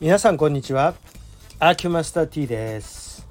[0.00, 0.94] 皆さんこんにちは。
[1.58, 3.28] アーキュマスター T です。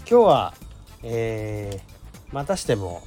[0.00, 0.54] 今日は、
[1.02, 3.00] えー、またしても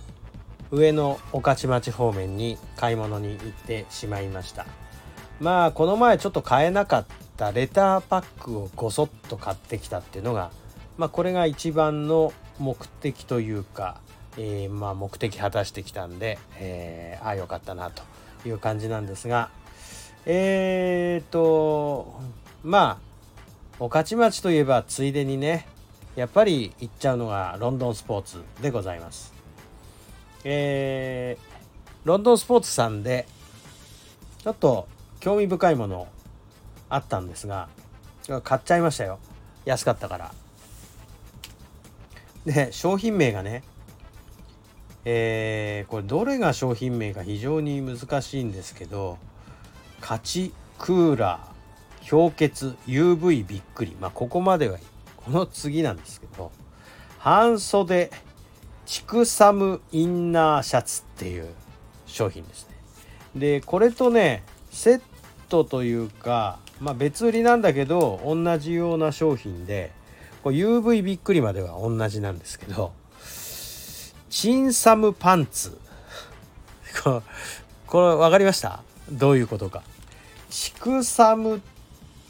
[0.72, 4.66] 上野御徒町方面に買い物に行ってしまいました。
[5.40, 7.06] まあこの前ちょっと買えなかっ
[7.38, 10.50] たレターパックをごそっと買ってきたっていうのが
[10.98, 14.02] まあこれが一番の目的というか、
[14.40, 18.02] えー、まあ目的果たしてきたんで、えー、ああよかったなと
[18.44, 19.52] いう感じなんですが
[20.26, 22.13] えーと
[22.64, 23.14] まあ
[23.80, 25.68] 御徒町といえばついでにね
[26.16, 29.34] やっぱり行っちゃうのがロンドンスポーツでございます。
[30.46, 33.26] えー、ロンドンスポーツさんで
[34.44, 34.88] ちょっと
[35.20, 36.08] 興味深いもの
[36.90, 37.70] あったんですが
[38.44, 39.20] 買っちゃいましたよ
[39.66, 40.32] 安かったから。
[42.46, 43.64] で商品名がね
[45.06, 49.18] えー、これどれが商品名か非常に難しいんですけど
[50.00, 51.53] 勝ちクーラー
[52.10, 53.96] 氷結 UV びっくり。
[54.00, 54.86] まあここまではいい
[55.18, 56.52] この次なんですけど
[57.18, 58.12] 半袖
[58.86, 61.48] チクサムインナーシャツっていう
[62.06, 62.76] 商品ですね。
[63.36, 65.02] でこれとねセッ
[65.50, 69.92] トというかまあ別売りなんだけど同じような商品で
[70.44, 72.92] これ UV びっくりまでは同じなんですけど
[74.30, 75.78] チンサムパンツ。
[77.04, 77.22] こ
[77.94, 78.84] れ分かりました？
[79.12, 79.84] どういうことか。
[80.50, 81.62] チクサム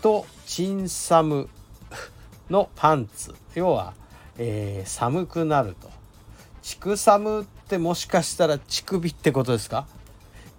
[0.04, 1.50] とチンサム
[2.50, 3.34] のパンツ。
[3.56, 3.94] 要は、
[4.38, 5.90] えー、寒くなると。
[6.62, 9.88] チクサムってもしかしたら乳首ってことですか？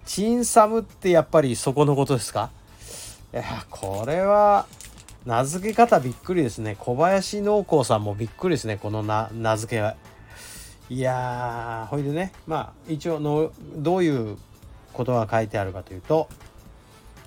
[0.03, 2.49] チンサムってやっぱりそこのことですか？
[3.33, 4.65] いやこれは
[5.25, 6.75] 名付け方びっくりですね。
[6.79, 8.77] 小林農工さんもびっくりですね。
[8.77, 9.95] この名付けは。
[10.89, 12.31] いやーほいでね。
[12.47, 14.37] まあ一応のどういう
[14.93, 16.29] ことが書いてあるかというと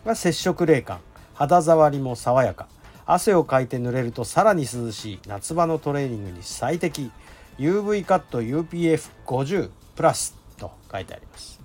[0.05, 0.99] ま接触冷感。
[1.39, 2.67] 肌触りも爽やか。
[3.07, 5.21] 汗をかいて濡れるとさらに涼しい。
[5.29, 7.13] 夏場のトレーニングに最適。
[7.59, 11.61] UV カット UPF50 プラスと書いてあります、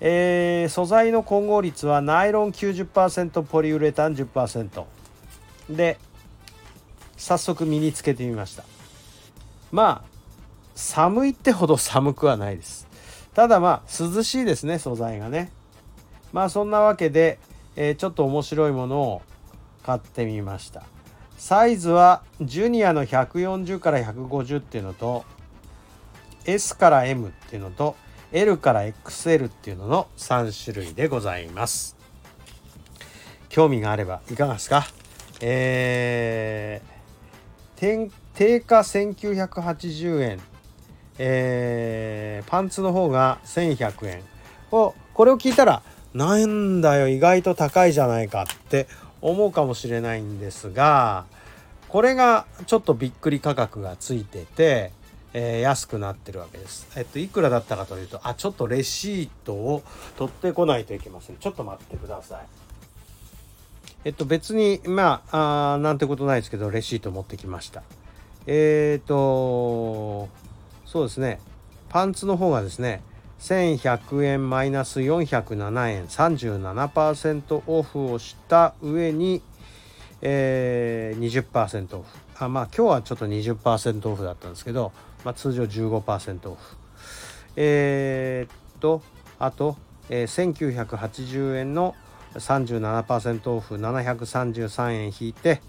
[0.00, 4.84] えー、素材の混合率はナイロン90%ポリウレタン10%
[5.68, 5.98] で
[7.18, 8.64] 早速身につけてみました。
[9.70, 10.12] まあ
[10.74, 12.88] 寒いってほど寒くはないです。
[13.34, 15.52] ただまあ涼しいですね素材がね。
[16.32, 17.38] まあそんなわけで、
[17.76, 19.22] えー、ちょっと面白いものを
[19.82, 20.84] 買ってみました。
[21.36, 25.24] サイズはジュニアの140から150っていうのと
[26.44, 27.96] S から M っていうのと
[28.30, 31.96] L から XL っていうのの3種類でございます。
[33.48, 34.86] 興味があればいかがですか？
[35.40, 40.40] えー、定価1980円。
[41.18, 44.22] えー、パンツの方が1100円。
[44.70, 45.82] をこれを聞いたら
[46.14, 48.86] なんだよ意外と高いじゃないかって
[49.20, 51.24] 思うかもしれないんですが
[51.88, 54.92] これがちょっとびっくり価格がついてて、
[55.34, 56.88] えー、安くなってるわけです。
[56.96, 59.82] えっといくらだったかというとあちょっとレシートを
[60.16, 61.36] 取ってこないといけません。
[61.36, 62.46] ちょっと待ってください。
[64.04, 67.82] えっと別にまああなんてことないですけどレシート持ってきました。
[68.46, 70.28] えっ、と
[70.86, 71.40] そうですね
[71.90, 73.02] パンツの方がですね
[73.42, 79.42] 1100円マイナス407円37%オフをした上に、
[80.22, 82.18] えー、20%オフ。
[82.38, 84.92] あまあ今日はちょっと20%オフだったんですけど、
[85.24, 86.76] まあ、通常15%オフ。
[87.56, 89.02] えー、っと
[89.38, 89.76] あと、
[90.08, 91.96] えー、1980円の
[92.34, 95.60] 37%オフ733円引いて、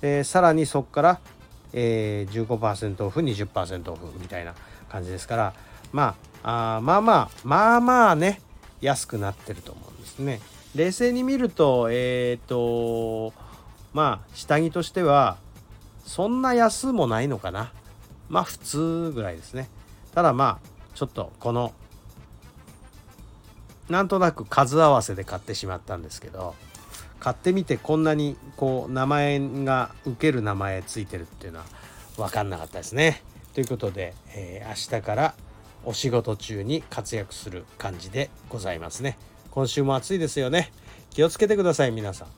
[0.00, 1.20] えー、さらにそこから
[1.72, 4.54] えー、15%オフ20%オフみたいな
[4.88, 5.54] 感じですから
[5.92, 8.40] まああまあまあまあまあね
[8.80, 10.40] 安くなってると思うんですね。
[10.74, 13.32] 冷静に見るとえっ、ー、と
[13.92, 15.36] まあ下着としては
[16.04, 17.72] そんな安もないのかな
[18.28, 19.68] まあ普通ぐらいですね。
[20.14, 21.72] ただまあちょっとこの
[23.88, 26.54] なんとなく数合わせで買ってしまったんですけど
[27.20, 31.64] 買ってみてこんなにこう名前が受ける名前ついてるっていうのは
[32.16, 33.22] 分かんなかったですね。
[33.54, 35.34] ということで、えー、明日から
[35.84, 39.16] お仕事中に活躍する感じでございますね。
[39.50, 40.70] 今週も暑いですよね。
[41.10, 42.28] 気をつけてください皆さん。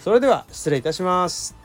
[0.00, 1.63] それでは失礼いたします。